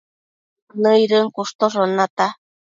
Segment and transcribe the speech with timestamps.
[0.81, 2.25] nëidën cushtoshon nata